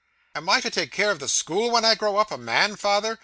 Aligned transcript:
'Am 0.33 0.49
I 0.49 0.59
to 0.61 0.71
take 0.71 0.91
care 0.91 1.11
of 1.11 1.19
the 1.19 1.27
school 1.29 1.69
when 1.69 1.85
I 1.85 1.93
grow 1.93 2.17
up 2.17 2.31
a 2.31 2.37
man, 2.39 2.75
father? 2.75 3.19